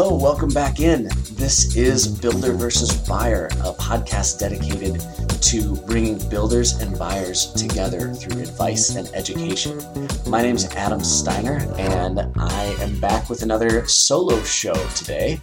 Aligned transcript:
Hello, 0.00 0.14
welcome 0.14 0.50
back 0.50 0.78
in. 0.78 1.08
This 1.32 1.74
is 1.74 2.06
Builder 2.06 2.52
versus 2.52 2.94
Buyer, 3.08 3.46
a 3.46 3.72
podcast 3.72 4.38
dedicated 4.38 5.04
to 5.42 5.74
bringing 5.88 6.20
builders 6.28 6.74
and 6.74 6.96
buyers 6.96 7.50
together 7.54 8.14
through 8.14 8.40
advice 8.40 8.94
and 8.94 9.08
education. 9.12 9.82
My 10.28 10.40
name 10.40 10.54
is 10.54 10.66
Adam 10.76 11.02
Steiner, 11.02 11.66
and 11.78 12.20
I 12.36 12.76
am 12.78 13.00
back 13.00 13.28
with 13.28 13.42
another 13.42 13.88
solo 13.88 14.40
show 14.44 14.74
today. 14.90 15.40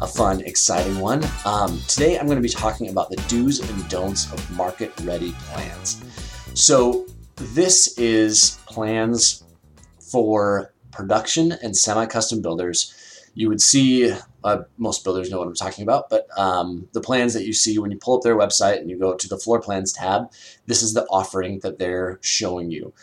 A 0.00 0.06
fun, 0.06 0.40
exciting 0.42 1.00
one. 1.00 1.24
Um, 1.44 1.80
today, 1.88 2.16
I'm 2.16 2.26
going 2.26 2.38
to 2.38 2.42
be 2.42 2.48
talking 2.48 2.90
about 2.90 3.10
the 3.10 3.16
do's 3.26 3.58
and 3.58 3.88
don'ts 3.88 4.32
of 4.32 4.50
market 4.52 4.92
ready 5.00 5.32
plans. 5.48 6.00
So, 6.54 7.08
this 7.34 7.98
is 7.98 8.60
plans 8.66 9.42
for 9.98 10.72
production 10.92 11.54
and 11.60 11.76
semi 11.76 12.06
custom 12.06 12.40
builders 12.40 12.92
you 13.36 13.48
would 13.50 13.60
see 13.60 14.12
uh, 14.44 14.62
most 14.78 15.04
builders 15.04 15.30
know 15.30 15.38
what 15.38 15.46
I'm 15.46 15.54
talking 15.54 15.82
about, 15.82 16.08
but 16.08 16.26
um, 16.38 16.88
the 16.92 17.02
plans 17.02 17.34
that 17.34 17.44
you 17.44 17.52
see 17.52 17.78
when 17.78 17.90
you 17.90 17.98
pull 17.98 18.16
up 18.16 18.22
their 18.22 18.36
website 18.36 18.78
and 18.78 18.88
you 18.88 18.98
go 18.98 19.14
to 19.14 19.28
the 19.28 19.36
floor 19.36 19.60
plans 19.60 19.92
tab, 19.92 20.32
this 20.66 20.82
is 20.82 20.94
the 20.94 21.04
offering 21.10 21.60
that 21.60 21.78
they're 21.78 22.18
showing 22.22 22.70
you. 22.70 22.94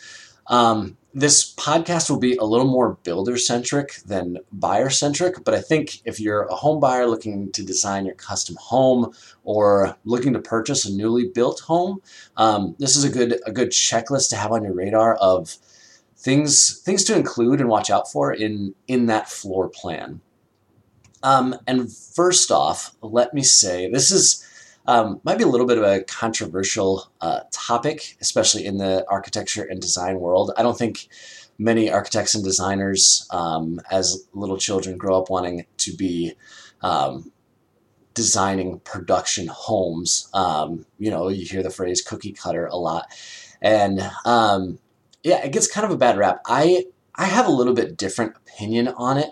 Um, 0.48 0.98
this 1.14 1.54
podcast 1.54 2.10
will 2.10 2.18
be 2.18 2.34
a 2.36 2.44
little 2.44 2.66
more 2.66 2.98
builder 3.04 3.36
centric 3.38 4.02
than 4.04 4.38
buyer 4.52 4.90
centric, 4.90 5.44
but 5.44 5.54
I 5.54 5.60
think 5.60 6.02
if 6.04 6.18
you're 6.18 6.42
a 6.42 6.54
home 6.56 6.80
buyer 6.80 7.06
looking 7.06 7.52
to 7.52 7.64
design 7.64 8.04
your 8.04 8.16
custom 8.16 8.56
home 8.58 9.12
or 9.44 9.96
looking 10.04 10.32
to 10.32 10.40
purchase 10.40 10.84
a 10.84 10.92
newly 10.92 11.28
built 11.28 11.60
home, 11.60 12.00
um, 12.36 12.74
this 12.80 12.96
is 12.96 13.04
a 13.04 13.08
good 13.08 13.40
a 13.46 13.52
good 13.52 13.70
checklist 13.70 14.30
to 14.30 14.36
have 14.36 14.50
on 14.50 14.64
your 14.64 14.74
radar 14.74 15.14
of 15.14 15.56
things 16.24 16.80
things 16.80 17.04
to 17.04 17.14
include 17.14 17.60
and 17.60 17.68
watch 17.68 17.90
out 17.90 18.10
for 18.10 18.32
in 18.32 18.74
in 18.88 19.06
that 19.06 19.28
floor 19.28 19.68
plan. 19.68 20.20
Um, 21.22 21.56
and 21.66 21.92
first 21.92 22.50
off, 22.50 22.94
let 23.02 23.34
me 23.34 23.42
say 23.42 23.90
this 23.90 24.10
is 24.10 24.44
um, 24.86 25.20
might 25.24 25.38
be 25.38 25.44
a 25.44 25.48
little 25.48 25.66
bit 25.66 25.78
of 25.78 25.84
a 25.84 26.02
controversial 26.04 27.10
uh, 27.20 27.40
topic, 27.50 28.16
especially 28.20 28.64
in 28.64 28.78
the 28.78 29.06
architecture 29.08 29.64
and 29.64 29.80
design 29.80 30.18
world. 30.18 30.50
I 30.56 30.62
don't 30.62 30.76
think 30.76 31.08
many 31.58 31.90
architects 31.90 32.34
and 32.34 32.44
designers, 32.44 33.26
um, 33.30 33.80
as 33.90 34.26
little 34.34 34.58
children, 34.58 34.98
grow 34.98 35.18
up 35.18 35.30
wanting 35.30 35.66
to 35.78 35.94
be 35.94 36.34
um, 36.82 37.32
designing 38.12 38.80
production 38.80 39.46
homes. 39.46 40.28
Um, 40.34 40.84
you 40.98 41.10
know, 41.10 41.28
you 41.28 41.46
hear 41.46 41.62
the 41.62 41.70
phrase 41.70 42.02
cookie 42.02 42.32
cutter 42.32 42.66
a 42.66 42.76
lot, 42.76 43.06
and 43.62 44.00
um, 44.26 44.78
yeah, 45.24 45.42
it 45.44 45.52
gets 45.52 45.66
kind 45.66 45.84
of 45.86 45.90
a 45.90 45.96
bad 45.96 46.18
rap. 46.18 46.42
I 46.46 46.86
I 47.14 47.24
have 47.24 47.46
a 47.46 47.52
little 47.52 47.74
bit 47.74 47.96
different 47.96 48.36
opinion 48.36 48.88
on 48.88 49.18
it. 49.18 49.30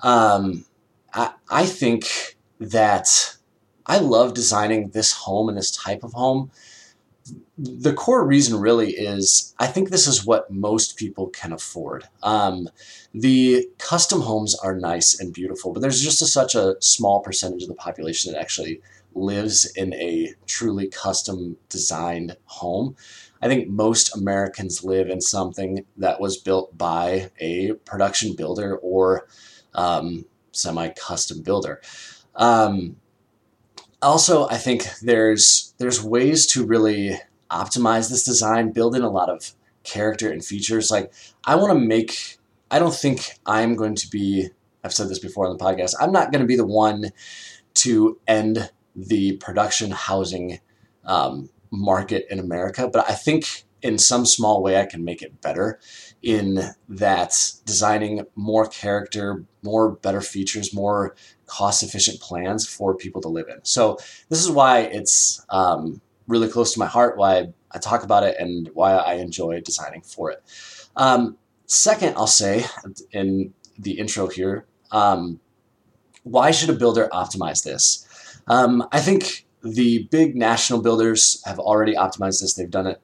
Um, 0.00 0.66
I 1.14 1.32
I 1.48 1.64
think 1.66 2.36
that 2.58 3.36
I 3.86 3.98
love 3.98 4.34
designing 4.34 4.90
this 4.90 5.12
home 5.12 5.48
and 5.48 5.56
this 5.56 5.70
type 5.70 6.02
of 6.02 6.12
home. 6.12 6.50
The 7.56 7.92
core 7.92 8.26
reason 8.26 8.58
really 8.60 8.92
is 8.92 9.54
I 9.58 9.66
think 9.68 9.90
this 9.90 10.06
is 10.08 10.26
what 10.26 10.50
most 10.50 10.96
people 10.96 11.28
can 11.28 11.52
afford. 11.52 12.08
Um, 12.22 12.68
the 13.14 13.68
custom 13.78 14.22
homes 14.22 14.54
are 14.56 14.74
nice 14.74 15.18
and 15.20 15.32
beautiful, 15.32 15.72
but 15.72 15.80
there's 15.80 16.02
just 16.02 16.22
a, 16.22 16.26
such 16.26 16.54
a 16.54 16.74
small 16.80 17.20
percentage 17.20 17.62
of 17.62 17.68
the 17.68 17.74
population 17.74 18.32
that 18.32 18.40
actually 18.40 18.80
lives 19.14 19.70
in 19.76 19.92
a 19.94 20.34
truly 20.46 20.88
custom 20.88 21.56
designed 21.68 22.36
home. 22.44 22.96
I 23.42 23.48
think 23.48 23.68
most 23.68 24.16
Americans 24.16 24.84
live 24.84 25.08
in 25.08 25.20
something 25.20 25.84
that 25.96 26.20
was 26.20 26.36
built 26.36 26.76
by 26.76 27.30
a 27.40 27.72
production 27.84 28.36
builder 28.36 28.76
or 28.76 29.26
um, 29.74 30.26
semi 30.52 30.88
custom 30.90 31.42
builder. 31.42 31.80
Um, 32.34 32.96
also, 34.02 34.48
I 34.48 34.56
think 34.56 34.86
there's 35.02 35.74
there's 35.78 36.02
ways 36.02 36.46
to 36.48 36.66
really 36.66 37.18
optimize 37.50 38.10
this 38.10 38.24
design, 38.24 38.72
build 38.72 38.94
in 38.94 39.02
a 39.02 39.10
lot 39.10 39.28
of 39.28 39.52
character 39.82 40.30
and 40.30 40.44
features. 40.44 40.90
Like 40.90 41.12
I 41.44 41.56
want 41.56 41.72
to 41.72 41.78
make. 41.78 42.38
I 42.70 42.78
don't 42.78 42.94
think 42.94 43.32
I'm 43.46 43.74
going 43.74 43.94
to 43.96 44.08
be. 44.08 44.48
I've 44.84 44.94
said 44.94 45.08
this 45.08 45.18
before 45.18 45.46
on 45.46 45.56
the 45.56 45.62
podcast. 45.62 45.94
I'm 46.00 46.12
not 46.12 46.32
going 46.32 46.40
to 46.40 46.46
be 46.46 46.56
the 46.56 46.66
one 46.66 47.10
to 47.74 48.18
end 48.26 48.70
the 48.96 49.36
production 49.36 49.90
housing 49.90 50.60
um, 51.04 51.50
market 51.70 52.26
in 52.30 52.38
America, 52.38 52.88
but 52.92 53.08
I 53.08 53.14
think 53.14 53.64
in 53.82 53.98
some 53.98 54.26
small 54.26 54.62
way 54.62 54.78
I 54.78 54.86
can 54.86 55.04
make 55.04 55.22
it 55.22 55.40
better 55.40 55.80
in 56.22 56.60
that 56.88 57.52
designing 57.64 58.26
more 58.34 58.66
character, 58.66 59.44
more 59.62 59.92
better 59.92 60.20
features, 60.20 60.74
more 60.74 61.14
cost 61.46 61.82
efficient 61.82 62.20
plans 62.20 62.66
for 62.66 62.94
people 62.94 63.22
to 63.22 63.28
live 63.28 63.48
in. 63.48 63.64
So 63.64 63.98
this 64.28 64.40
is 64.40 64.50
why 64.50 64.80
it's 64.80 65.44
um, 65.48 66.00
really 66.26 66.48
close 66.48 66.72
to 66.74 66.78
my 66.78 66.86
heart, 66.86 67.16
why 67.16 67.48
I 67.70 67.78
talk 67.78 68.02
about 68.02 68.22
it, 68.22 68.36
and 68.38 68.68
why 68.74 68.92
I 68.92 69.14
enjoy 69.14 69.60
designing 69.60 70.02
for 70.02 70.30
it. 70.30 70.42
Um, 70.96 71.38
second, 71.66 72.16
I'll 72.16 72.26
say 72.26 72.64
in 73.12 73.54
the 73.78 73.92
intro 73.92 74.26
here, 74.26 74.66
um, 74.90 75.40
why 76.22 76.50
should 76.50 76.70
a 76.70 76.74
builder 76.74 77.08
optimize 77.12 77.64
this? 77.64 78.06
Um, 78.46 78.86
I 78.92 79.00
think 79.00 79.46
the 79.62 80.08
big 80.10 80.36
national 80.36 80.82
builders 80.82 81.42
have 81.44 81.58
already 81.58 81.94
optimized 81.94 82.40
this. 82.40 82.54
They've 82.54 82.70
done 82.70 82.86
it 82.86 83.00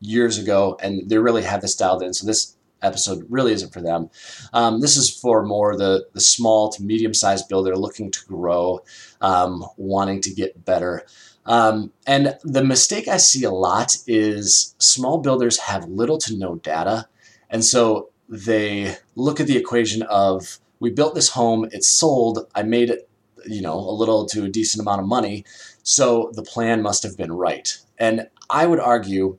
years 0.00 0.38
ago, 0.38 0.78
and 0.80 1.08
they 1.08 1.18
really 1.18 1.42
have 1.42 1.60
this 1.60 1.76
dialed 1.76 2.02
in. 2.02 2.14
So 2.14 2.26
this 2.26 2.56
episode 2.82 3.26
really 3.28 3.52
isn't 3.52 3.72
for 3.72 3.80
them. 3.80 4.10
Um, 4.52 4.80
this 4.80 4.96
is 4.96 5.10
for 5.10 5.44
more 5.44 5.76
the 5.76 6.06
the 6.12 6.20
small 6.20 6.70
to 6.70 6.82
medium 6.82 7.14
sized 7.14 7.48
builder 7.48 7.76
looking 7.76 8.10
to 8.10 8.24
grow, 8.26 8.80
um, 9.20 9.64
wanting 9.76 10.20
to 10.22 10.30
get 10.32 10.64
better. 10.64 11.06
Um, 11.46 11.92
and 12.06 12.36
the 12.44 12.62
mistake 12.62 13.08
I 13.08 13.16
see 13.16 13.44
a 13.44 13.50
lot 13.50 13.96
is 14.06 14.74
small 14.78 15.18
builders 15.18 15.58
have 15.60 15.88
little 15.88 16.18
to 16.18 16.36
no 16.36 16.56
data, 16.56 17.08
and 17.50 17.64
so 17.64 18.10
they 18.28 18.96
look 19.14 19.40
at 19.40 19.46
the 19.46 19.56
equation 19.56 20.02
of 20.02 20.58
we 20.80 20.90
built 20.90 21.14
this 21.14 21.30
home, 21.30 21.68
it's 21.72 21.88
sold, 21.88 22.46
I 22.54 22.62
made 22.62 22.90
it, 22.90 23.07
you 23.46 23.62
know, 23.62 23.78
a 23.78 23.92
little 23.92 24.26
to 24.26 24.44
a 24.44 24.48
decent 24.48 24.80
amount 24.80 25.00
of 25.00 25.06
money, 25.06 25.44
so 25.82 26.30
the 26.34 26.42
plan 26.42 26.82
must 26.82 27.02
have 27.02 27.16
been 27.16 27.32
right. 27.32 27.76
And 27.98 28.28
I 28.50 28.66
would 28.66 28.80
argue 28.80 29.38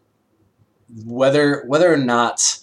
whether 1.05 1.63
whether 1.67 1.91
or 1.91 1.97
not 1.97 2.59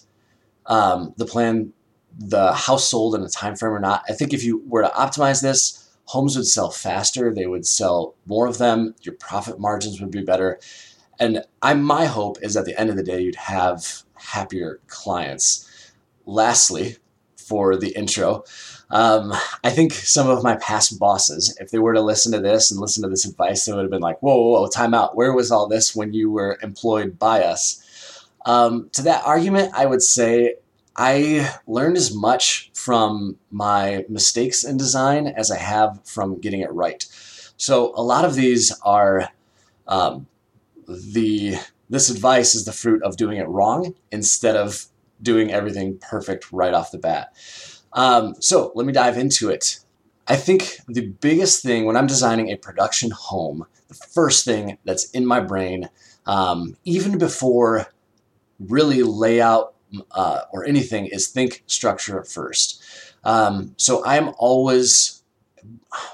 um, 0.65 1.13
the 1.17 1.25
plan, 1.25 1.73
the 2.17 2.53
house 2.53 2.89
sold 2.89 3.15
in 3.15 3.23
a 3.23 3.29
time 3.29 3.55
frame 3.55 3.73
or 3.73 3.79
not, 3.79 4.03
I 4.09 4.13
think 4.13 4.33
if 4.33 4.43
you 4.43 4.63
were 4.67 4.81
to 4.81 4.89
optimize 4.89 5.41
this, 5.41 5.89
homes 6.05 6.35
would 6.35 6.47
sell 6.47 6.69
faster. 6.69 7.33
They 7.33 7.47
would 7.47 7.65
sell 7.65 8.15
more 8.25 8.47
of 8.47 8.57
them. 8.57 8.95
Your 9.01 9.15
profit 9.15 9.59
margins 9.59 10.01
would 10.01 10.11
be 10.11 10.23
better. 10.23 10.59
And 11.19 11.43
I 11.61 11.73
my 11.73 12.05
hope 12.05 12.37
is 12.41 12.55
at 12.55 12.65
the 12.65 12.79
end 12.79 12.89
of 12.89 12.95
the 12.95 13.03
day 13.03 13.21
you'd 13.21 13.35
have 13.35 14.03
happier 14.15 14.79
clients. 14.87 15.63
Lastly, 16.25 16.97
for 17.47 17.75
the 17.75 17.89
intro, 17.89 18.43
um, 18.89 19.33
I 19.63 19.69
think 19.69 19.93
some 19.93 20.29
of 20.29 20.43
my 20.43 20.55
past 20.57 20.97
bosses, 20.99 21.55
if 21.59 21.71
they 21.71 21.79
were 21.79 21.93
to 21.93 22.01
listen 22.01 22.31
to 22.31 22.39
this 22.39 22.71
and 22.71 22.79
listen 22.79 23.03
to 23.03 23.09
this 23.09 23.25
advice, 23.25 23.65
they 23.65 23.73
would 23.73 23.81
have 23.81 23.91
been 23.91 24.01
like, 24.01 24.21
whoa, 24.21 24.35
whoa, 24.35 24.61
whoa, 24.61 24.67
time 24.67 24.93
out. 24.93 25.15
Where 25.15 25.33
was 25.33 25.51
all 25.51 25.67
this 25.67 25.95
when 25.95 26.13
you 26.13 26.31
were 26.31 26.57
employed 26.61 27.19
by 27.19 27.43
us? 27.43 27.83
Um, 28.45 28.89
to 28.93 29.01
that 29.03 29.25
argument, 29.25 29.73
I 29.73 29.85
would 29.85 30.01
say 30.01 30.55
I 30.95 31.53
learned 31.67 31.97
as 31.97 32.15
much 32.15 32.71
from 32.73 33.37
my 33.51 34.05
mistakes 34.07 34.63
in 34.63 34.77
design 34.77 35.27
as 35.27 35.51
I 35.51 35.57
have 35.57 35.99
from 36.05 36.39
getting 36.39 36.61
it 36.61 36.71
right. 36.71 37.05
So 37.57 37.93
a 37.95 38.01
lot 38.01 38.23
of 38.23 38.35
these 38.35 38.71
are 38.81 39.29
um, 39.87 40.27
the 40.87 41.55
this 41.89 42.09
advice 42.09 42.53
is 42.53 42.65
the 42.65 42.73
fruit 42.73 43.01
of 43.03 43.15
doing 43.15 43.37
it 43.37 43.47
wrong 43.47 43.95
instead 44.11 44.55
of 44.55 44.87
doing 45.21 45.51
everything 45.51 45.97
perfect 45.99 46.51
right 46.51 46.73
off 46.73 46.91
the 46.91 46.97
bat. 46.97 47.33
Um, 47.93 48.35
so 48.39 48.71
let 48.75 48.85
me 48.85 48.93
dive 48.93 49.17
into 49.17 49.49
it. 49.49 49.79
I 50.27 50.35
think 50.35 50.79
the 50.87 51.07
biggest 51.07 51.63
thing 51.63 51.85
when 51.85 51.95
I'm 51.95 52.07
designing 52.07 52.49
a 52.49 52.57
production 52.57 53.11
home, 53.11 53.65
the 53.87 53.93
first 53.93 54.45
thing 54.45 54.77
that's 54.83 55.09
in 55.11 55.25
my 55.25 55.39
brain, 55.39 55.89
um, 56.25 56.75
even 56.83 57.17
before 57.17 57.87
really 58.59 59.03
layout 59.03 59.73
uh, 60.11 60.41
or 60.51 60.65
anything, 60.65 61.05
is 61.07 61.27
think 61.27 61.63
structure 61.67 62.23
first. 62.23 62.83
Um, 63.23 63.73
so 63.77 64.05
I'm 64.05 64.31
always, 64.37 65.23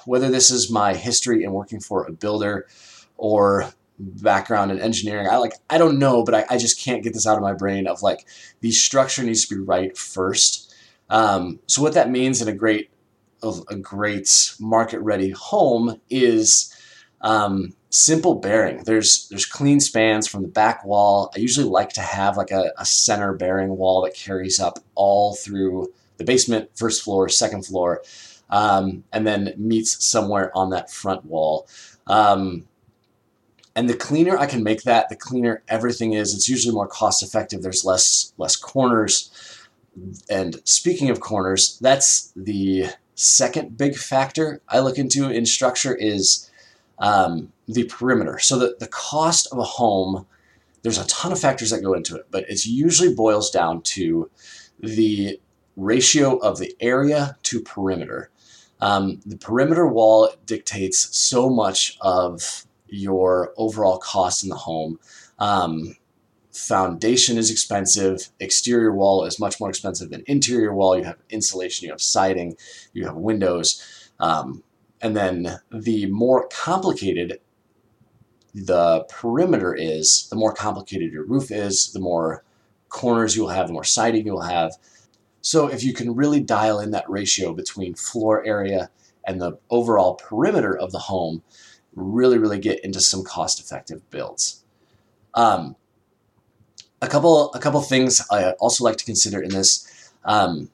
whether 0.06 0.30
this 0.30 0.52
is 0.52 0.72
my 0.72 0.94
history 0.94 1.44
in 1.44 1.52
working 1.52 1.80
for 1.80 2.06
a 2.06 2.12
builder 2.12 2.68
or 3.18 3.74
background 4.00 4.72
in 4.72 4.80
engineering. 4.80 5.28
I 5.30 5.38
like 5.38 5.54
I 5.70 5.78
don't 5.78 6.00
know, 6.00 6.24
but 6.24 6.36
I, 6.36 6.46
I 6.50 6.58
just 6.58 6.80
can't 6.80 7.04
get 7.04 7.14
this 7.14 7.28
out 7.28 7.38
of 7.38 7.44
my 7.44 7.54
brain 7.54 7.88
of 7.88 8.02
like 8.02 8.26
the 8.62 8.72
structure 8.72 9.24
needs 9.24 9.46
to 9.48 9.56
be 9.56 9.62
right 9.62 9.98
first. 9.98 10.74
Um, 11.10 11.60
so 11.68 11.82
what 11.82 11.94
that 11.94 12.10
means 12.10 12.42
in 12.42 12.48
a 12.48 12.54
great 12.54 12.90
a 13.70 13.76
great 13.76 14.56
market 14.60 15.00
ready 15.02 15.32
home 15.32 16.00
is 16.10 16.74
um, 17.22 17.76
simple 17.90 18.36
bearing. 18.36 18.84
There's 18.86 19.28
there's 19.30 19.46
clean 19.46 19.80
spans 19.80 20.28
from 20.28 20.44
the 20.44 20.48
back 20.48 20.86
wall. 20.86 21.32
I 21.36 21.40
usually 21.40 21.68
like 21.68 21.90
to 21.90 22.02
have 22.02 22.38
like 22.38 22.52
a, 22.52 22.72
a 22.78 22.86
center 22.86 23.34
bearing 23.34 23.78
wall 23.78 24.02
that 24.04 24.16
carries 24.16 24.60
up 24.60 24.80
all 24.96 25.36
through 25.36 25.94
the 26.18 26.24
basement, 26.24 26.70
first 26.76 27.04
floor, 27.04 27.28
second 27.30 27.66
floor. 27.66 28.02
um, 28.50 29.04
and 29.12 29.26
then 29.26 29.54
meets 29.58 30.06
somewhere 30.06 30.56
on 30.56 30.70
that 30.70 30.92
front 30.92 31.26
wall. 31.26 31.68
Um, 32.08 32.68
and 33.76 33.90
the 33.90 33.96
cleaner 33.96 34.38
I 34.38 34.46
can 34.46 34.64
make 34.64 34.84
that, 34.84 35.10
the 35.10 35.16
cleaner 35.16 35.64
everything 35.68 36.14
is. 36.14 36.34
It's 36.36 36.50
usually 36.50 36.74
more 36.74 36.88
cost 36.88 37.24
effective. 37.24 37.62
There's 37.62 37.86
less 37.86 38.34
less 38.38 38.56
corners. 38.56 39.32
And 40.30 40.62
speaking 40.64 41.10
of 41.10 41.20
corners, 41.20 41.78
that's 41.80 42.32
the 42.36 42.88
second 43.16 43.78
big 43.78 43.96
factor 43.96 44.62
I 44.68 44.80
look 44.80 44.98
into 44.98 45.30
in 45.30 45.46
structure 45.46 45.96
is 45.96 46.50
um, 47.00 47.52
the 47.68 47.84
perimeter. 47.86 48.40
So 48.40 48.58
the, 48.58 48.76
the 48.80 48.88
cost 48.88 49.48
of 49.52 49.60
a 49.60 49.64
home, 49.64 50.26
there's 50.82 50.98
a 50.98 51.08
ton 51.08 51.32
of 51.32 51.40
factors 51.40 51.70
that 51.70 51.84
go 51.84 51.94
into 51.94 52.16
it, 52.16 52.28
but 52.32 52.50
it 52.50 52.66
usually 52.66 53.14
boils 53.14 53.52
down 53.52 53.82
to 53.82 54.30
the 54.80 55.40
ratio 55.76 56.38
of 56.38 56.60
the 56.60 56.76
area 56.80 57.38
to 57.44 57.62
perimeter. 57.62 58.30
Um, 58.82 59.22
the 59.26 59.38
perimeter 59.38 59.88
wall 59.88 60.30
dictates 60.46 61.16
so 61.16 61.50
much 61.50 61.98
of 62.02 62.66
your 62.88 63.54
overall 63.58 63.98
cost 63.98 64.44
in 64.44 64.50
the 64.50 64.56
home. 64.56 65.00
Um, 65.40 65.96
foundation 66.52 67.38
is 67.38 67.50
expensive. 67.50 68.30
Exterior 68.40 68.94
wall 68.94 69.26
is 69.26 69.40
much 69.40 69.60
more 69.60 69.70
expensive 69.70 70.10
than 70.10 70.24
interior 70.28 70.74
wall. 70.74 70.98
You 70.98 71.04
have 71.04 71.18
insulation, 71.30 71.86
you 71.86 71.92
have 71.92 72.02
siding, 72.02 72.56
you 72.94 73.06
have 73.06 73.16
windows. 73.16 74.12
Um, 74.20 74.64
and 75.02 75.16
then 75.18 75.60
the 75.72 76.06
more 76.08 76.48
complicated 76.48 77.40
the 78.54 79.06
perimeter 79.10 79.74
is, 79.74 80.28
the 80.30 80.36
more 80.36 80.54
complicated 80.54 81.12
your 81.12 81.26
roof 81.26 81.52
is, 81.52 81.92
the 81.92 82.00
more 82.00 82.44
corners 82.90 83.36
you 83.36 83.42
will 83.42 83.50
have, 83.50 83.68
the 83.68 83.74
more 83.74 83.84
siding 83.84 84.28
you 84.28 84.34
will 84.34 84.42
have. 84.42 84.74
So 85.42 85.68
if 85.68 85.84
you 85.84 85.94
can 85.94 86.16
really 86.16 86.40
dial 86.40 86.80
in 86.80 86.92
that 86.92 87.10
ratio 87.10 87.54
between 87.54 87.96
floor 87.96 88.46
area 88.46 88.90
and 89.26 89.42
the 89.42 89.58
overall 89.70 90.16
perimeter 90.16 90.78
of 90.78 90.92
the 90.92 91.00
home, 91.00 91.42
really, 91.96 92.38
really 92.38 92.60
get 92.60 92.84
into 92.84 93.00
some 93.00 93.24
cost-effective 93.24 94.10
builds. 94.10 94.64
Um, 95.34 95.76
a 97.02 97.08
couple, 97.08 97.52
a 97.54 97.60
couple 97.60 97.82
things 97.82 98.22
I 98.32 98.52
also 98.54 98.84
like 98.84 98.98
to 98.98 99.06
consider 99.06 99.42
in 99.42 99.50
this. 99.50 100.12
Um, 100.24 100.70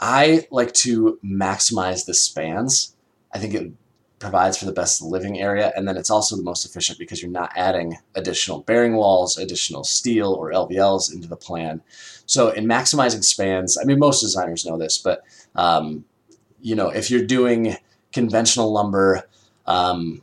I 0.00 0.46
like 0.50 0.72
to 0.74 1.18
maximize 1.24 2.06
the 2.06 2.14
spans. 2.14 2.96
I 3.32 3.38
think 3.38 3.54
it 3.54 3.72
provides 4.18 4.58
for 4.58 4.66
the 4.66 4.72
best 4.72 5.02
living 5.02 5.40
area, 5.40 5.72
and 5.74 5.88
then 5.88 5.96
it's 5.96 6.10
also 6.10 6.36
the 6.36 6.42
most 6.42 6.64
efficient 6.64 6.98
because 6.98 7.22
you're 7.22 7.30
not 7.30 7.50
adding 7.56 7.96
additional 8.14 8.60
bearing 8.60 8.94
walls, 8.94 9.38
additional 9.38 9.82
steel 9.82 10.32
or 10.34 10.52
LVLs 10.52 11.12
into 11.12 11.26
the 11.26 11.36
plan. 11.36 11.82
So 12.26 12.50
in 12.50 12.66
maximizing 12.66 13.24
spans, 13.24 13.78
I 13.78 13.84
mean 13.84 13.98
most 13.98 14.20
designers 14.20 14.64
know 14.64 14.78
this, 14.78 14.98
but 14.98 15.22
um, 15.56 16.04
you 16.60 16.76
know 16.76 16.88
if 16.88 17.10
you're 17.10 17.24
doing 17.24 17.76
conventional 18.12 18.72
lumber, 18.72 19.24
um, 19.66 20.22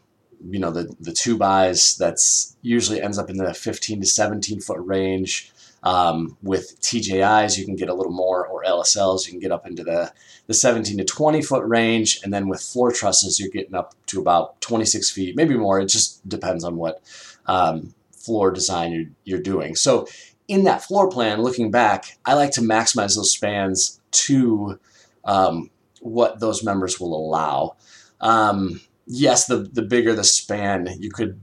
you 0.50 0.60
know 0.60 0.72
the 0.72 0.94
the 1.00 1.14
two-bys 1.14 1.96
that's 1.98 2.56
usually 2.62 3.02
ends 3.02 3.18
up 3.18 3.30
in 3.30 3.38
the 3.38 3.54
15 3.54 4.02
to 4.02 4.08
17 4.08 4.62
foot 4.62 4.80
range. 4.80 5.52
Um, 5.84 6.38
with 6.42 6.82
TJIs, 6.82 7.58
you 7.58 7.64
can 7.64 7.76
get 7.76 7.88
a 7.88 7.94
little 7.94 8.12
more, 8.12 8.46
or 8.46 8.64
LSLs, 8.64 9.26
you 9.26 9.32
can 9.32 9.40
get 9.40 9.52
up 9.52 9.66
into 9.66 9.84
the, 9.84 10.12
the 10.48 10.54
17 10.54 10.98
to 10.98 11.06
20 11.06 11.42
foot 11.44 11.64
range. 11.66 12.20
And 12.24 12.34
then 12.34 12.50
with 12.50 12.62
floor 12.62 12.92
trusses, 12.92 13.40
you're 13.40 13.52
getting 13.52 13.76
up 13.76 13.94
to 14.08 14.20
about 14.20 14.60
26 14.60 15.10
feet, 15.12 15.36
maybe 15.36 15.56
more. 15.56 15.80
It 15.80 15.86
just 15.86 16.28
depends 16.28 16.64
on 16.64 16.78
what 16.78 17.02
um, 17.46 17.94
floor 18.12 18.52
design 18.52 18.92
you're, 18.92 19.06
you're 19.24 19.42
doing. 19.42 19.76
So 19.76 20.08
in 20.48 20.64
that 20.66 20.84
floor 20.84 21.10
plan, 21.10 21.42
looking 21.42 21.72
back, 21.72 22.18
I 22.26 22.34
like 22.34 22.52
to 22.52 22.62
maximize 22.62 23.16
those 23.16 23.32
spans 23.32 24.02
to 24.12 24.80
um, 25.26 25.70
what 26.02 26.40
those 26.40 26.64
members 26.64 27.00
will 27.00 27.16
allow. 27.16 27.76
Um, 28.20 28.82
yes, 29.08 29.48
the, 29.48 29.58
the 29.58 29.82
bigger 29.82 30.14
the 30.14 30.24
span, 30.24 30.88
you 31.00 31.10
could 31.10 31.40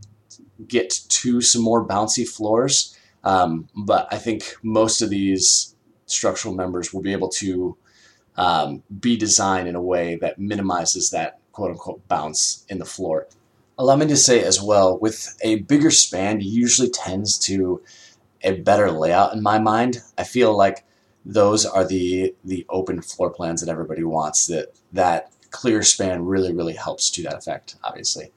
get 0.69 0.91
to 1.09 1.41
some 1.41 1.63
more 1.63 1.87
bouncy 1.87 2.27
floors. 2.29 2.97
Um, 3.25 3.69
but 3.75 4.07
I 4.13 4.19
think 4.19 4.55
most 4.63 5.03
of 5.03 5.11
these 5.11 5.75
structural 6.07 6.55
members 6.55 6.93
will 6.93 7.03
be 7.03 7.13
able 7.13 7.31
to 7.31 7.77
um, 8.37 8.83
be 9.01 9.17
designed 9.17 9.69
in 9.69 9.75
a 9.75 9.83
way 9.83 10.17
that 10.17 10.39
minimizes 10.39 11.11
that 11.11 11.39
quote 11.53 11.71
unquote 11.71 12.07
bounce 12.09 12.65
in 12.69 12.79
the 12.79 12.85
floor. 12.85 13.27
Allow 13.79 13.97
me 13.97 14.07
to 14.07 14.17
say 14.17 14.45
as 14.45 14.63
well, 14.63 14.99
with 14.99 15.37
a 15.43 15.61
bigger 15.61 15.91
span, 15.91 16.41
usually 16.41 16.91
tends 16.91 17.39
to 17.41 17.83
a 18.43 18.61
better 18.61 18.91
layout 18.91 19.33
in 19.33 19.43
my 19.43 19.59
mind. 19.59 20.03
I 20.19 20.25
feel 20.25 20.57
like 20.57 20.85
those 21.25 21.65
are 21.65 21.85
the 21.85 22.35
the 22.45 22.67
open 22.69 23.01
floor 23.01 23.31
plans 23.31 23.61
that 23.63 23.71
everybody 23.71 24.05
wants. 24.05 24.47
That 24.47 24.69
that 24.93 25.33
clear 25.55 25.83
span 25.83 26.25
really 26.25 26.53
really 26.53 26.75
helps 26.75 27.11
to 27.11 27.23
that 27.23 27.35
effect, 27.35 27.77
obviously 27.83 28.33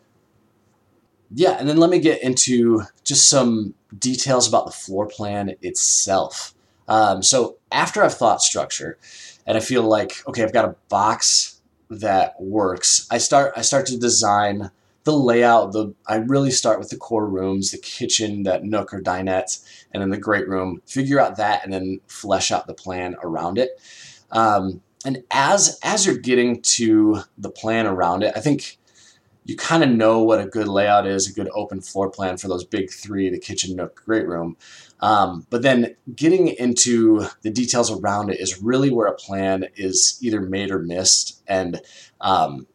yeah, 1.32 1.58
and 1.60 1.68
then 1.68 1.78
let 1.78 1.90
me 1.90 2.00
get 2.00 2.24
into 2.24 2.84
just 3.04 3.30
some 3.30 3.74
details 3.98 4.48
about 4.48 4.66
the 4.66 4.72
floor 4.72 5.08
plan 5.08 5.56
itself. 5.62 6.54
Um, 6.88 7.22
so 7.22 7.58
after 7.72 8.04
I've 8.04 8.14
thought 8.14 8.42
structure, 8.42 8.98
and 9.46 9.58
I 9.58 9.60
feel 9.60 9.84
like 9.84 10.24
okay, 10.28 10.44
I've 10.44 10.54
got 10.54 10.66
a 10.66 10.76
box 10.90 11.62
that 11.90 12.36
works. 12.40 13.08
I 13.12 13.18
start 13.18 13.54
I 13.58 13.62
start 13.62 13.86
to 13.88 13.98
design 13.98 14.72
the 15.04 15.14
layout. 15.14 15.74
The 15.74 15.94
I 16.08 16.18
really 16.18 16.52
start 16.52 16.80
with 16.80 16.90
the 16.90 16.98
core 16.98 17.28
rooms, 17.28 17.72
the 17.72 17.78
kitchen, 17.78 18.44
that 18.44 18.64
nook 18.64 18.94
or 18.94 19.02
dinette, 19.02 19.60
and 19.94 20.02
then 20.02 20.10
the 20.10 20.18
great 20.18 20.48
room. 20.48 20.82
Figure 20.86 21.20
out 21.20 21.38
that, 21.38 21.64
and 21.64 21.74
then 21.74 22.00
flesh 22.08 22.52
out 22.52 22.68
the 22.68 22.74
plan 22.74 23.16
around 23.22 23.58
it. 23.58 23.72
Um, 24.32 24.82
and 25.08 25.24
as 25.32 25.80
as 25.84 26.06
you're 26.06 26.18
getting 26.18 26.62
to 26.62 27.22
the 27.38 27.50
plan 27.50 27.88
around 27.88 28.24
it, 28.24 28.34
I 28.36 28.42
think 28.42 28.78
you 29.46 29.56
kind 29.56 29.82
of 29.82 29.90
know 29.90 30.22
what 30.22 30.42
a 30.42 30.46
good 30.46 30.68
layout 30.68 31.08
is, 31.08 31.30
a 31.30 31.34
good 31.34 31.50
open 31.54 31.80
floor 31.80 32.10
plan 32.10 32.36
for 32.36 32.50
those 32.50 32.66
big 32.66 32.92
three, 32.92 33.30
the 33.30 33.40
kitchen, 33.40 33.78
nook, 33.78 34.04
great 34.04 34.28
room. 34.28 34.58
Um, 35.00 35.48
but 35.50 35.62
then 35.62 35.96
getting 36.14 36.50
into 36.50 37.26
the 37.42 37.50
details 37.50 37.90
around 37.90 38.32
it 38.32 38.42
is 38.42 38.62
really 38.62 38.92
where 38.92 39.08
a 39.08 39.16
plan 39.16 39.68
is 39.78 40.20
either 40.22 40.42
made 40.42 40.72
or 40.72 40.80
missed. 40.80 41.42
And 41.48 41.80
um, 42.20 42.68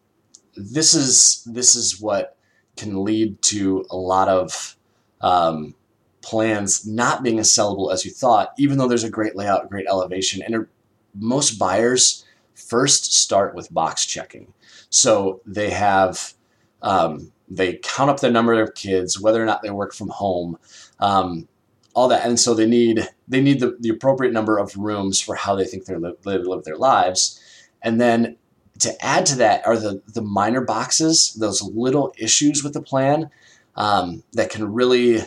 this 0.56 0.94
is 0.94 1.44
this 1.44 1.74
is 1.74 2.00
what 2.00 2.38
can 2.78 3.04
lead 3.04 3.42
to 3.42 3.84
a 3.90 3.96
lot 3.96 4.30
of 4.30 4.78
um, 5.20 5.74
plans 6.22 6.86
not 6.86 7.22
being 7.22 7.38
as 7.38 7.52
sellable 7.52 7.92
as 7.92 8.06
you 8.06 8.10
thought, 8.10 8.54
even 8.56 8.78
though 8.78 8.88
there's 8.88 9.04
a 9.04 9.10
great 9.10 9.36
layout, 9.36 9.68
great 9.68 9.86
elevation. 9.86 10.40
And 10.40 10.66
most 11.14 11.58
buyers 11.58 12.24
first 12.54 13.12
start 13.14 13.54
with 13.54 13.72
box 13.72 14.06
checking. 14.06 14.52
So 14.90 15.40
they 15.46 15.70
have 15.70 16.34
um, 16.82 17.32
they 17.48 17.78
count 17.82 18.10
up 18.10 18.20
the 18.20 18.30
number 18.30 18.60
of 18.60 18.74
kids, 18.74 19.20
whether 19.20 19.42
or 19.42 19.46
not 19.46 19.62
they 19.62 19.70
work 19.70 19.94
from 19.94 20.08
home, 20.08 20.58
um, 21.00 21.48
all 21.94 22.08
that, 22.08 22.26
and 22.26 22.40
so 22.40 22.54
they 22.54 22.66
need 22.66 23.08
they 23.28 23.40
need 23.40 23.60
the, 23.60 23.76
the 23.80 23.90
appropriate 23.90 24.32
number 24.32 24.58
of 24.58 24.76
rooms 24.76 25.20
for 25.20 25.34
how 25.34 25.54
they 25.54 25.64
think 25.64 25.84
they 25.84 25.96
live 25.96 26.64
their 26.64 26.76
lives, 26.76 27.40
and 27.82 28.00
then 28.00 28.36
to 28.78 29.04
add 29.04 29.26
to 29.26 29.36
that 29.36 29.66
are 29.66 29.76
the 29.76 30.02
the 30.14 30.22
minor 30.22 30.62
boxes, 30.62 31.34
those 31.34 31.62
little 31.62 32.14
issues 32.16 32.64
with 32.64 32.72
the 32.72 32.82
plan 32.82 33.30
um, 33.76 34.22
that 34.32 34.50
can 34.50 34.72
really 34.72 35.20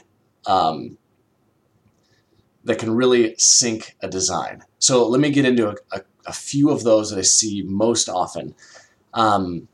um, 0.47 0.97
that 2.65 2.79
can 2.79 2.93
really 2.93 3.35
sink 3.37 3.95
a 4.01 4.07
design. 4.07 4.63
So 4.79 5.07
let 5.07 5.21
me 5.21 5.29
get 5.29 5.45
into 5.45 5.69
a, 5.69 5.75
a, 5.91 6.01
a 6.27 6.33
few 6.33 6.69
of 6.69 6.83
those 6.83 7.09
that 7.11 7.19
I 7.19 7.23
see 7.23 7.63
most 7.65 8.09
often. 8.09 8.55
Um, 9.13 9.67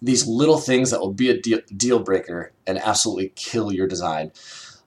these 0.00 0.26
little 0.26 0.58
things 0.58 0.90
that 0.90 1.00
will 1.00 1.12
be 1.12 1.30
a 1.30 1.40
deal, 1.40 1.60
deal 1.76 1.98
breaker 1.98 2.52
and 2.66 2.78
absolutely 2.78 3.32
kill 3.34 3.72
your 3.72 3.86
design. 3.86 4.32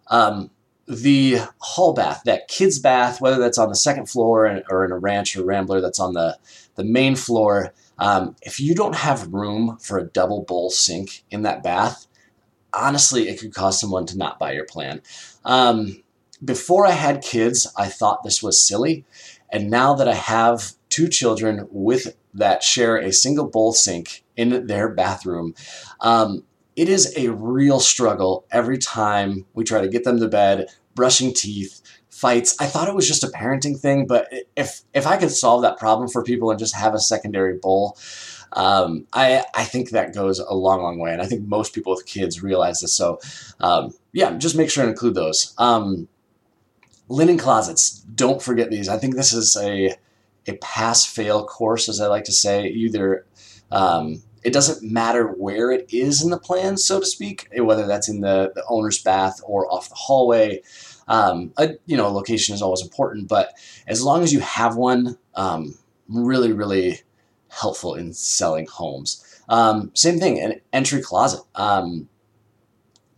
Um, 0.08 0.52
the 0.88 1.40
hall 1.60 1.94
bath, 1.94 2.22
that 2.26 2.48
kid's 2.48 2.80
bath, 2.80 3.22
whether 3.22 3.38
that's 3.38 3.58
on 3.60 3.70
the 3.70 3.76
second 3.76 4.10
floor 4.10 4.64
or 4.70 4.86
in 4.86 4.92
a 4.92 4.98
ranch 4.98 5.36
or 5.36 5.44
rambler 5.44 5.82
that's 5.82 6.00
on 6.00 6.14
the, 6.14 6.38
the 6.76 6.84
main 6.84 7.16
floor, 7.16 7.74
um, 8.00 8.36
if 8.42 8.60
you 8.60 8.74
don't 8.74 8.96
have 8.96 9.34
room 9.34 9.78
for 9.80 10.00
a 10.00 10.06
double 10.06 10.44
bowl 10.44 10.70
sink 10.70 11.24
in 11.30 11.44
that 11.44 11.62
bath, 11.62 12.08
honestly, 12.74 13.28
it 13.30 13.40
could 13.40 13.54
cause 13.54 13.80
someone 13.80 14.06
to 14.08 14.18
not 14.18 14.40
buy 14.40 14.54
your 14.54 14.66
plan. 14.66 15.02
Um, 15.46 16.02
before 16.44 16.86
I 16.86 16.92
had 16.92 17.22
kids, 17.22 17.72
I 17.78 17.88
thought 17.88 18.24
this 18.24 18.42
was 18.42 18.66
silly. 18.66 19.06
And 19.52 19.70
now 19.70 19.94
that 19.96 20.08
I 20.08 20.16
have 20.16 20.74
two 20.90 21.08
children 21.08 21.68
with 21.72 22.16
that 22.34 22.64
share 22.64 22.98
a 22.98 23.12
single 23.12 23.48
bowl 23.48 23.74
sink 23.74 24.24
in 24.36 24.68
their 24.68 24.90
bathroom. 24.90 25.54
Um, 26.02 26.44
it 26.76 26.88
is 26.88 27.14
a 27.18 27.32
real 27.32 27.80
struggle 27.80 28.46
every 28.52 28.78
time 28.78 29.46
we 29.54 29.64
try 29.64 29.82
to 29.82 29.88
get 29.88 30.04
them 30.04 30.20
to 30.20 30.28
bed, 30.28 30.68
brushing 30.96 31.34
teeth, 31.34 31.82
fights. 32.10 32.56
I 32.60 32.66
thought 32.66 32.88
it 32.88 32.96
was 32.96 33.08
just 33.08 33.24
a 33.24 33.28
parenting 33.28 33.78
thing, 33.78 34.08
but 34.08 34.32
if 34.56 34.82
if 34.94 35.06
I 35.08 35.18
could 35.18 35.32
solve 35.32 35.62
that 35.64 35.78
problem 35.78 36.10
for 36.10 36.24
people 36.24 36.52
and 36.52 36.60
just 36.60 36.76
have 36.76 36.94
a 36.94 37.00
secondary 37.00 37.58
bowl, 37.58 37.98
um, 38.54 39.08
I 39.14 39.44
I 39.54 39.64
think 39.64 39.90
that 39.90 40.14
goes 40.14 40.40
a 40.40 40.54
long, 40.54 40.82
long 40.82 41.00
way. 41.00 41.12
And 41.12 41.22
I 41.22 41.26
think 41.26 41.48
most 41.48 41.74
people 41.74 41.94
with 41.94 42.06
kids 42.06 42.44
realize 42.44 42.80
this. 42.80 42.94
So, 42.94 43.20
um, 43.60 43.94
yeah, 44.14 44.38
just 44.38 44.56
make 44.56 44.70
sure 44.70 44.86
to 44.86 44.90
include 44.90 45.16
those. 45.16 45.54
Um, 45.58 46.08
linen 47.10 47.38
closets. 47.38 48.00
Don't 48.16 48.42
forget 48.42 48.70
these. 48.70 48.88
I 48.88 48.98
think 48.98 49.16
this 49.16 49.34
is 49.34 49.58
a 49.62 49.96
a 50.48 50.54
pass 50.58 51.06
fail 51.06 51.46
course, 51.46 51.90
as 51.90 52.00
I 52.00 52.08
like 52.08 52.24
to 52.26 52.32
say. 52.32 52.68
Either 52.68 53.26
um, 53.72 54.24
it 54.44 54.54
doesn't 54.54 54.90
matter 54.90 55.28
where 55.28 55.72
it 55.72 55.88
is 55.92 56.24
in 56.24 56.30
the 56.30 56.40
plan, 56.40 56.78
so 56.78 57.00
to 57.00 57.06
speak, 57.06 57.50
whether 57.56 57.86
that's 57.86 58.10
in 58.10 58.22
the, 58.22 58.52
the 58.56 58.64
owner's 58.70 59.02
bath 59.02 59.42
or 59.46 59.72
off 59.72 59.90
the 59.90 59.96
hallway. 59.96 60.62
Um, 61.08 61.52
a, 61.58 61.72
you 61.86 61.98
know, 61.98 62.10
location 62.10 62.56
is 62.56 62.62
always 62.62 62.82
important, 62.82 63.28
but 63.28 63.54
as 63.88 64.02
long 64.02 64.24
as 64.24 64.32
you 64.32 64.40
have 64.40 64.76
one, 64.76 65.18
um, 65.36 65.78
really, 66.08 66.54
really 66.54 67.02
helpful 67.50 67.96
in 67.96 68.14
selling 68.14 68.68
homes. 68.68 69.26
Um, 69.50 69.92
same 69.96 70.20
thing, 70.20 70.40
an 70.40 70.62
entry 70.72 71.02
closet. 71.02 71.42
Um, 71.56 72.08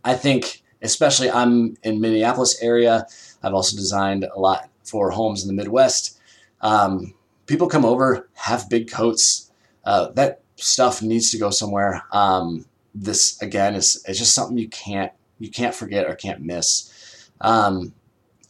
I 0.04 0.14
think, 0.14 0.62
especially 0.80 1.30
I'm 1.30 1.76
in 1.82 2.00
Minneapolis 2.00 2.60
area. 2.62 3.06
I've 3.42 3.54
also 3.54 3.76
designed 3.76 4.24
a 4.24 4.38
lot 4.38 4.68
for 4.84 5.10
homes 5.10 5.42
in 5.42 5.48
the 5.48 5.54
Midwest. 5.54 6.18
Um, 6.60 7.14
people 7.46 7.68
come 7.68 7.84
over, 7.84 8.28
have 8.34 8.68
big 8.70 8.90
coats. 8.90 9.50
Uh, 9.84 10.10
that 10.12 10.42
stuff 10.56 11.02
needs 11.02 11.30
to 11.30 11.38
go 11.38 11.50
somewhere. 11.50 12.02
Um, 12.12 12.66
this 12.94 13.40
again 13.40 13.74
is 13.74 14.04
it's 14.06 14.18
just 14.18 14.34
something 14.34 14.58
you 14.58 14.68
can't 14.68 15.12
you 15.38 15.50
can't 15.50 15.74
forget 15.74 16.08
or 16.08 16.14
can't 16.14 16.42
miss. 16.42 17.30
Um, 17.40 17.94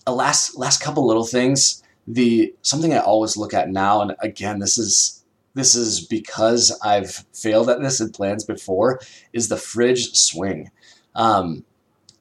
a 0.07 0.13
last 0.13 0.57
last 0.57 0.81
couple 0.83 1.07
little 1.07 1.25
things. 1.25 1.83
The 2.07 2.55
something 2.63 2.93
I 2.93 2.99
always 2.99 3.37
look 3.37 3.55
at 3.55 3.71
now, 3.71 4.03
and 4.03 4.15
again, 4.21 4.59
this 4.59 4.77
is 4.77 5.25
this 5.55 5.75
is 5.75 6.07
because 6.07 6.77
I've 6.83 7.25
failed 7.33 7.69
at 7.69 7.81
this 7.81 8.01
in 8.01 8.11
plans 8.11 8.45
before, 8.45 9.01
is 9.33 9.49
the 9.49 9.57
fridge 9.57 10.13
swing. 10.15 10.71
Um, 11.15 11.65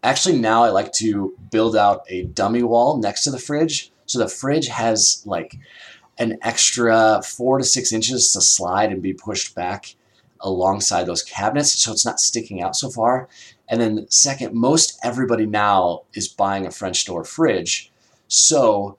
actually, 0.03 0.39
now 0.39 0.63
I 0.63 0.69
like 0.69 0.91
to 0.93 1.35
build 1.51 1.75
out 1.75 2.03
a 2.09 2.23
dummy 2.23 2.63
wall 2.63 2.97
next 2.97 3.23
to 3.23 3.31
the 3.31 3.39
fridge, 3.39 3.91
so 4.05 4.19
the 4.19 4.27
fridge 4.27 4.67
has 4.67 5.23
like 5.25 5.57
an 6.17 6.37
extra 6.41 7.21
four 7.23 7.57
to 7.57 7.63
six 7.63 7.91
inches 7.91 8.31
to 8.33 8.41
slide 8.41 8.91
and 8.91 9.01
be 9.01 9.13
pushed 9.13 9.55
back 9.55 9.95
alongside 10.41 11.05
those 11.05 11.23
cabinets 11.23 11.71
so 11.71 11.91
it's 11.91 12.05
not 12.05 12.19
sticking 12.19 12.61
out 12.61 12.75
so 12.75 12.89
far. 12.89 13.29
And 13.69 13.79
then, 13.79 14.05
second, 14.09 14.53
most 14.53 14.99
everybody 15.03 15.45
now 15.45 16.01
is 16.13 16.27
buying 16.27 16.65
a 16.65 16.71
French 16.71 17.05
door 17.05 17.23
fridge. 17.23 17.91
So 18.27 18.97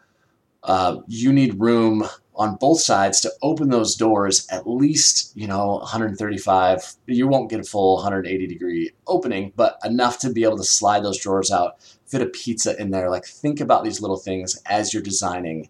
uh, 0.63 0.99
you 1.07 1.33
need 1.33 1.61
room 1.61 2.05
on 2.35 2.57
both 2.57 2.81
sides 2.81 3.21
to 3.21 3.33
open 3.43 3.69
those 3.69 3.95
doors 3.95 4.47
at 4.51 4.67
least, 4.67 5.37
you 5.37 5.47
know, 5.47 5.77
135. 5.79 6.95
You 7.07 7.29
won't 7.29 7.51
get 7.51 7.61
a 7.61 7.65
full 7.65 7.97
180 7.97 8.47
degree 8.47 8.91
opening, 9.07 9.53
but 9.55 9.79
enough 9.85 10.19
to 10.21 10.31
be 10.31 10.45
able 10.45 10.57
to 10.57 10.65
slide 10.65 11.05
those 11.05 11.19
drawers 11.19 11.51
out, 11.51 11.77
fit 12.07 12.23
a 12.23 12.27
pizza 12.27 12.81
in 12.81 12.91
there. 12.91 13.11
Like, 13.11 13.27
think 13.27 13.61
about 13.61 13.85
these 13.85 14.01
little 14.01 14.17
things 14.17 14.61
as 14.67 14.95
you're 14.95 15.03
designing 15.03 15.69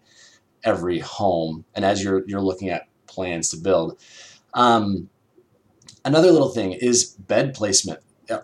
every 0.63 0.99
home 0.99 1.65
and 1.75 1.83
as 1.83 2.03
you're 2.03 2.23
you're 2.27 2.41
looking 2.41 2.69
at 2.69 2.87
plans 3.07 3.49
to 3.49 3.57
build. 3.57 3.99
Um, 4.53 5.09
another 6.05 6.31
little 6.31 6.49
thing 6.49 6.73
is 6.73 7.05
bed 7.05 7.53
placement. 7.53 7.99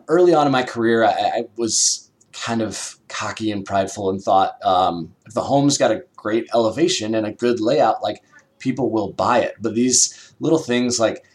Early 0.09 0.33
on 0.33 0.45
in 0.45 0.51
my 0.51 0.63
career, 0.63 1.05
I, 1.05 1.11
I 1.11 1.43
was 1.55 2.08
kind 2.43 2.62
of 2.62 2.98
cocky 3.08 3.51
and 3.51 3.65
prideful 3.65 4.10
and 4.10 4.22
thought 4.22 4.63
um, 4.63 5.13
if 5.25 5.34
the 5.34 5.41
home's 5.41 5.77
got 5.77 5.91
a 5.91 6.03
great 6.15 6.48
elevation 6.53 7.15
and 7.15 7.25
a 7.25 7.31
good 7.31 7.60
layout, 7.60 8.01
like 8.01 8.24
people 8.60 8.91
will 8.91 9.12
buy 9.12 9.39
it. 9.39 9.55
But 9.60 9.75
these 9.75 10.34
little 10.39 10.60
things 10.60 11.00
like 11.00 11.25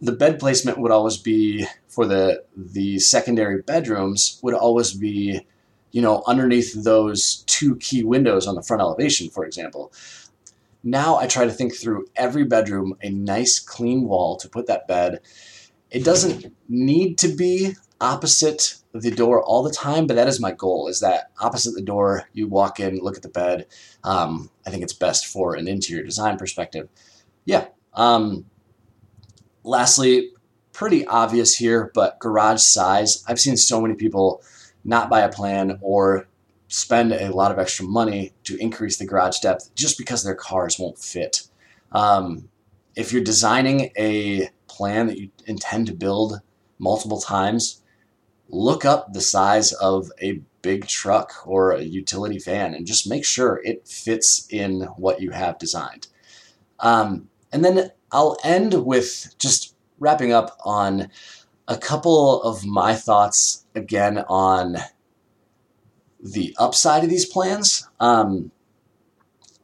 the 0.00 0.12
bed 0.12 0.38
placement 0.38 0.78
would 0.78 0.90
always 0.90 1.16
be 1.16 1.66
for 1.88 2.06
the 2.06 2.44
the 2.56 2.98
secondary 2.98 3.62
bedrooms 3.62 4.40
would 4.42 4.54
always 4.54 4.92
be 4.92 5.46
you 5.92 6.02
know 6.02 6.22
underneath 6.26 6.84
those 6.84 7.44
two 7.46 7.76
key 7.76 8.02
windows 8.02 8.46
on 8.46 8.54
the 8.54 8.62
front 8.62 8.80
elevation 8.80 9.28
for 9.28 9.44
example 9.44 9.92
now 10.84 11.16
I 11.16 11.26
try 11.26 11.44
to 11.44 11.50
think 11.50 11.74
through 11.74 12.06
every 12.16 12.44
bedroom, 12.44 12.96
a 13.02 13.10
nice 13.10 13.60
clean 13.60 14.04
wall 14.04 14.36
to 14.38 14.48
put 14.48 14.66
that 14.66 14.88
bed. 14.88 15.20
It 15.90 16.04
doesn't 16.04 16.52
need 16.68 17.18
to 17.18 17.28
be 17.28 17.74
opposite 18.02 18.74
the 18.92 19.10
door 19.10 19.42
all 19.42 19.62
the 19.62 19.72
time, 19.72 20.06
but 20.06 20.14
that 20.14 20.28
is 20.28 20.40
my 20.40 20.52
goal. 20.52 20.88
Is 20.88 21.00
that 21.00 21.30
opposite 21.40 21.74
the 21.74 21.82
door, 21.82 22.28
you 22.32 22.46
walk 22.48 22.80
in, 22.80 22.98
look 22.98 23.16
at 23.16 23.22
the 23.22 23.28
bed. 23.28 23.66
Um, 24.04 24.50
I 24.66 24.70
think 24.70 24.82
it's 24.82 24.92
best 24.92 25.26
for 25.26 25.54
an 25.54 25.68
interior 25.68 26.04
design 26.04 26.36
perspective. 26.36 26.88
Yeah. 27.44 27.68
Um, 27.94 28.46
lastly, 29.64 30.30
pretty 30.72 31.06
obvious 31.06 31.56
here, 31.56 31.90
but 31.94 32.18
garage 32.18 32.60
size. 32.60 33.24
I've 33.28 33.40
seen 33.40 33.56
so 33.56 33.80
many 33.80 33.94
people 33.94 34.42
not 34.84 35.08
buy 35.08 35.20
a 35.20 35.32
plan 35.32 35.78
or 35.80 36.26
spend 36.68 37.12
a 37.12 37.34
lot 37.34 37.52
of 37.52 37.58
extra 37.58 37.84
money 37.84 38.32
to 38.44 38.56
increase 38.56 38.96
the 38.96 39.06
garage 39.06 39.38
depth 39.40 39.74
just 39.74 39.96
because 39.98 40.24
their 40.24 40.34
cars 40.34 40.78
won't 40.78 40.98
fit. 40.98 41.42
Um, 41.92 42.48
if 42.96 43.12
you're 43.12 43.22
designing 43.22 43.90
a 43.96 44.48
plan 44.66 45.06
that 45.06 45.18
you 45.18 45.30
intend 45.46 45.86
to 45.86 45.94
build 45.94 46.40
multiple 46.78 47.20
times, 47.20 47.81
look 48.52 48.84
up 48.84 49.12
the 49.12 49.20
size 49.20 49.72
of 49.72 50.12
a 50.22 50.40
big 50.60 50.86
truck 50.86 51.32
or 51.44 51.72
a 51.72 51.82
utility 51.82 52.38
van 52.38 52.74
and 52.74 52.86
just 52.86 53.08
make 53.08 53.24
sure 53.24 53.60
it 53.64 53.88
fits 53.88 54.46
in 54.50 54.82
what 54.96 55.20
you 55.20 55.30
have 55.30 55.58
designed. 55.58 56.06
Um, 56.78 57.28
and 57.50 57.64
then 57.64 57.90
I'll 58.12 58.36
end 58.44 58.84
with 58.84 59.34
just 59.38 59.74
wrapping 59.98 60.32
up 60.32 60.56
on 60.64 61.08
a 61.66 61.78
couple 61.78 62.42
of 62.42 62.64
my 62.64 62.94
thoughts 62.94 63.64
again 63.74 64.18
on 64.28 64.76
the 66.22 66.54
upside 66.58 67.02
of 67.02 67.10
these 67.10 67.26
plans, 67.26 67.88
um, 67.98 68.52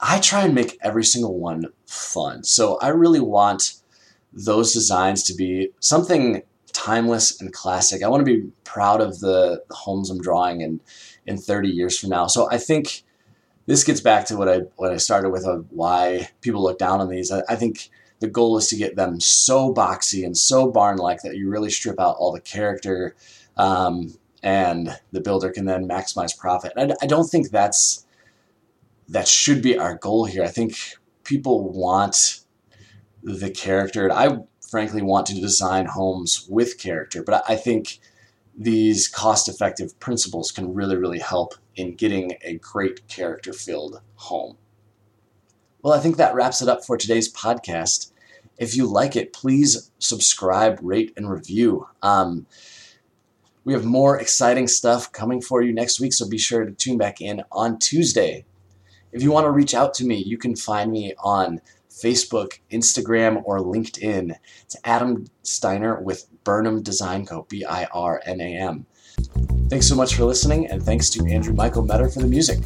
I 0.00 0.18
try 0.20 0.42
and 0.42 0.54
make 0.54 0.78
every 0.80 1.04
single 1.04 1.38
one 1.38 1.66
fun. 1.86 2.44
So 2.44 2.78
I 2.80 2.88
really 2.88 3.20
want 3.20 3.74
those 4.32 4.72
designs 4.72 5.22
to 5.24 5.34
be 5.34 5.70
something 5.80 6.42
timeless 6.88 7.38
and 7.40 7.52
classic. 7.52 8.02
I 8.02 8.08
want 8.08 8.24
to 8.24 8.32
be 8.32 8.50
proud 8.64 9.02
of 9.02 9.20
the, 9.20 9.62
homes 9.70 10.08
I'm 10.08 10.20
drawing 10.20 10.62
in, 10.62 10.80
in 11.26 11.36
30 11.36 11.68
years 11.68 11.98
from 11.98 12.08
now. 12.08 12.26
So 12.26 12.50
I 12.50 12.56
think 12.56 13.02
this 13.66 13.84
gets 13.84 14.00
back 14.00 14.24
to 14.26 14.36
what 14.38 14.48
I 14.48 14.60
what 14.76 14.92
I 14.92 14.96
started 14.96 15.28
with 15.28 15.44
of 15.44 15.66
why 15.70 16.30
people 16.40 16.62
look 16.62 16.78
down 16.78 17.02
on 17.02 17.10
these. 17.10 17.30
I, 17.30 17.42
I 17.50 17.56
think 17.56 17.90
the 18.20 18.28
goal 18.28 18.56
is 18.56 18.68
to 18.68 18.76
get 18.76 18.96
them 18.96 19.20
so 19.20 19.74
boxy 19.74 20.24
and 20.24 20.36
so 20.36 20.70
barn-like 20.70 21.20
that 21.22 21.36
you 21.36 21.50
really 21.50 21.70
strip 21.70 22.00
out 22.00 22.16
all 22.18 22.32
the 22.32 22.40
character 22.40 23.14
um, 23.58 24.14
and 24.42 24.98
the 25.12 25.20
builder 25.20 25.50
can 25.50 25.66
then 25.66 25.86
maximize 25.86 26.36
profit. 26.36 26.72
I, 26.78 26.94
I 27.02 27.06
don't 27.06 27.28
think 27.28 27.50
that's 27.50 28.06
that 29.10 29.28
should 29.28 29.60
be 29.60 29.76
our 29.76 29.96
goal 29.96 30.24
here. 30.24 30.42
I 30.42 30.48
think 30.48 30.78
people 31.24 31.70
want 31.70 32.40
the 33.22 33.50
character. 33.50 34.10
I 34.10 34.38
frankly 34.68 35.02
want 35.02 35.26
to 35.26 35.40
design 35.40 35.86
homes 35.86 36.46
with 36.48 36.78
character, 36.78 37.22
but 37.22 37.42
I 37.48 37.56
think 37.56 37.98
these 38.56 39.08
cost-effective 39.08 39.98
principles 40.00 40.50
can 40.50 40.74
really, 40.74 40.96
really 40.96 41.20
help 41.20 41.54
in 41.76 41.94
getting 41.94 42.36
a 42.42 42.54
great 42.54 43.06
character-filled 43.08 44.00
home. 44.16 44.56
Well, 45.80 45.94
I 45.94 46.00
think 46.00 46.16
that 46.16 46.34
wraps 46.34 46.60
it 46.60 46.68
up 46.68 46.84
for 46.84 46.96
today's 46.96 47.32
podcast. 47.32 48.10
If 48.58 48.76
you 48.76 48.86
like 48.86 49.14
it, 49.14 49.32
please 49.32 49.92
subscribe, 50.00 50.80
rate, 50.82 51.12
and 51.16 51.30
review. 51.30 51.86
Um, 52.02 52.46
we 53.64 53.72
have 53.74 53.84
more 53.84 54.18
exciting 54.18 54.66
stuff 54.66 55.12
coming 55.12 55.40
for 55.40 55.62
you 55.62 55.72
next 55.72 56.00
week, 56.00 56.12
so 56.12 56.28
be 56.28 56.38
sure 56.38 56.64
to 56.64 56.72
tune 56.72 56.98
back 56.98 57.20
in 57.20 57.44
on 57.52 57.78
Tuesday. 57.78 58.44
If 59.12 59.22
you 59.22 59.30
want 59.30 59.44
to 59.44 59.50
reach 59.50 59.74
out 59.74 59.94
to 59.94 60.04
me, 60.04 60.16
you 60.16 60.36
can 60.36 60.56
find 60.56 60.90
me 60.90 61.14
on 61.18 61.60
Facebook, 62.02 62.58
Instagram, 62.70 63.42
or 63.44 63.60
LinkedIn. 63.60 64.34
It's 64.62 64.76
Adam 64.84 65.26
Steiner 65.42 66.00
with 66.00 66.26
Birnam 66.44 66.82
Design 66.82 67.26
Co. 67.26 67.46
B 67.48 67.64
I 67.64 67.84
R 67.86 68.22
N 68.24 68.40
A 68.40 68.56
M. 68.56 68.86
Thanks 69.68 69.88
so 69.88 69.94
much 69.94 70.14
for 70.14 70.24
listening, 70.24 70.66
and 70.68 70.82
thanks 70.82 71.10
to 71.10 71.26
Andrew 71.26 71.54
Michael 71.54 71.82
Metter 71.82 72.08
for 72.08 72.20
the 72.20 72.26
music. 72.26 72.58